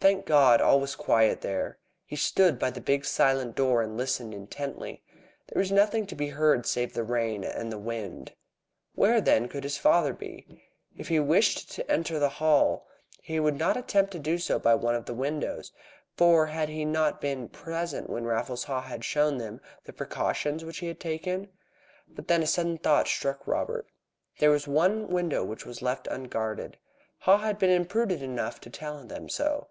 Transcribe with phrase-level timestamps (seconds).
[0.00, 0.60] Thank God!
[0.60, 1.78] all was quiet there.
[2.04, 5.00] He stood by the big silent door and listened intently.
[5.46, 8.26] There was nothing to be heard save the wind and the rain.
[8.96, 10.64] Where, then, could his father be?
[10.96, 12.88] If he wished to enter the Hall
[13.22, 15.70] he would not attempt to do so by one of the windows,
[16.16, 20.78] for had he not been present when Raffles Haw had shown them the precautions which
[20.78, 21.48] he had taken?
[22.08, 23.86] But then a sudden thought struck Robert.
[24.40, 26.76] There was one window which was left unguarded.
[27.20, 29.68] Haw had been imprudent enough to tell them so.